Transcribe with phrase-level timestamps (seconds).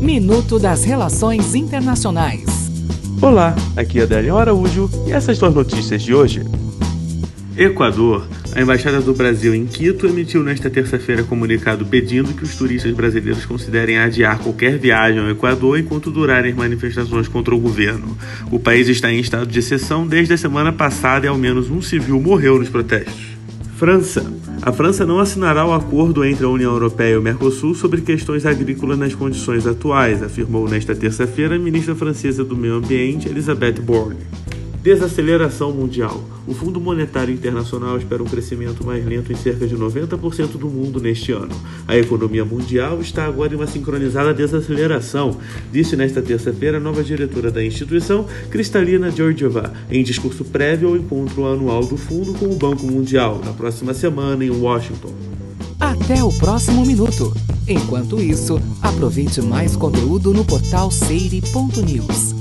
[0.00, 2.70] Minuto das Relações Internacionais.
[3.20, 6.42] Olá, aqui é Adélio Araújo e essas são as notícias de hoje.
[7.54, 8.26] Equador.
[8.56, 13.44] A Embaixada do Brasil em Quito emitiu nesta terça-feira comunicado pedindo que os turistas brasileiros
[13.44, 18.16] considerem adiar qualquer viagem ao Equador enquanto durarem as manifestações contra o governo.
[18.50, 21.82] O país está em estado de exceção desde a semana passada e ao menos um
[21.82, 23.29] civil morreu nos protestos.
[23.80, 24.30] França.
[24.60, 28.44] A França não assinará o acordo entre a União Europeia e o Mercosul sobre questões
[28.44, 34.18] agrícolas nas condições atuais, afirmou nesta terça-feira a ministra francesa do Meio Ambiente, Elisabeth Borne.
[34.82, 36.24] Desaceleração mundial.
[36.46, 40.98] O Fundo Monetário Internacional espera um crescimento mais lento em cerca de 90% do mundo
[40.98, 41.54] neste ano.
[41.86, 45.36] A economia mundial está agora em uma sincronizada desaceleração,
[45.70, 51.46] disse nesta terça-feira a nova diretora da instituição, Kristalina Georgieva, em discurso prévio ao encontro
[51.46, 55.12] anual do fundo com o Banco Mundial, na próxima semana em Washington.
[55.78, 57.34] Até o próximo minuto.
[57.68, 62.39] Enquanto isso, aproveite mais conteúdo no portal seire.news.